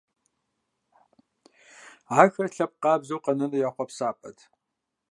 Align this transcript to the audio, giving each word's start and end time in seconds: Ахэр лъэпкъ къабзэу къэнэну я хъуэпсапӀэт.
Ахэр 2.19 2.47
лъэпкъ 2.55 2.81
къабзэу 2.81 3.23
къэнэну 3.23 3.61
я 3.67 3.69
хъуэпсапӀэт. 3.73 4.39